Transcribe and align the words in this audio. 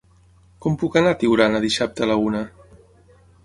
Com 0.65 0.77
puc 0.83 0.97
anar 1.01 1.11
a 1.15 1.19
Tiurana 1.25 1.61
dissabte 1.67 2.07
a 2.07 2.11
la 2.13 2.19
una? 2.31 2.45